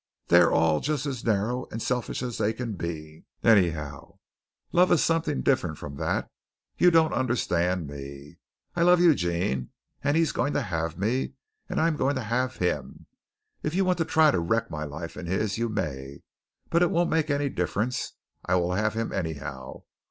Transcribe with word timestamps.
They 0.29 0.39
are 0.39 0.51
all 0.51 0.79
just 0.79 1.05
as 1.05 1.23
narrow 1.23 1.67
and 1.69 1.79
selfish 1.79 2.23
as 2.23 2.39
they 2.39 2.53
can 2.53 2.73
be, 2.73 3.25
anyhow. 3.43 4.17
Love 4.71 4.91
is 4.91 5.03
something 5.03 5.43
different 5.43 5.77
from 5.77 5.97
that. 5.97 6.31
You 6.75 6.89
don't 6.89 7.13
understand 7.13 7.85
me. 7.85 8.39
I 8.75 8.81
love 8.81 8.99
Eugene, 8.99 9.69
and 10.03 10.17
he 10.17 10.23
is 10.23 10.31
going 10.31 10.53
to 10.53 10.63
have 10.63 10.97
me, 10.97 11.33
and 11.69 11.79
I 11.79 11.85
am 11.87 11.97
going 11.97 12.15
to 12.15 12.23
have 12.23 12.55
him. 12.55 13.05
If 13.61 13.75
you 13.75 13.85
want 13.85 13.99
to 13.99 14.05
try 14.05 14.31
to 14.31 14.39
wreck 14.39 14.71
my 14.71 14.85
life 14.85 15.15
and 15.15 15.27
his, 15.27 15.59
you 15.59 15.69
may, 15.69 16.23
but 16.71 16.81
it 16.81 16.89
won't 16.89 17.11
make 17.11 17.29
any 17.29 17.49
difference. 17.49 18.13
I 18.43 18.55
will 18.55 18.73
have 18.73 18.95
him, 18.95 19.11
anyhow. 19.11 19.83